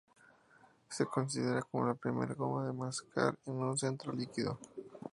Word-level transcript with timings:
Se 0.89 1.05
considera 1.05 1.61
como 1.61 1.85
la 1.85 1.93
primera 1.93 2.33
goma 2.33 2.65
de 2.65 2.73
mascar 2.73 3.37
con 3.45 3.61
un 3.61 3.77
centro 3.77 4.11
líquido. 4.11 4.57